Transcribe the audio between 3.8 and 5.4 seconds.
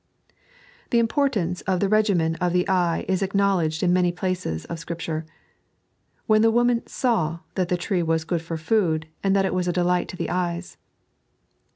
in many places of Scripture:"